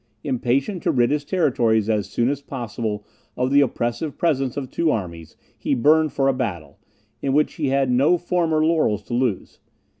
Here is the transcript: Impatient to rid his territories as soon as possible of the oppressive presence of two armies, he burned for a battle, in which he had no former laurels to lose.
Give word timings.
Impatient 0.23 0.81
to 0.81 0.89
rid 0.91 1.11
his 1.11 1.23
territories 1.23 1.87
as 1.87 2.09
soon 2.09 2.27
as 2.29 2.41
possible 2.41 3.05
of 3.37 3.51
the 3.51 3.61
oppressive 3.61 4.17
presence 4.17 4.57
of 4.57 4.71
two 4.71 4.89
armies, 4.89 5.35
he 5.55 5.75
burned 5.75 6.11
for 6.11 6.27
a 6.27 6.33
battle, 6.33 6.79
in 7.21 7.33
which 7.33 7.53
he 7.53 7.67
had 7.67 7.91
no 7.91 8.17
former 8.17 8.65
laurels 8.65 9.03
to 9.03 9.13
lose. 9.13 9.59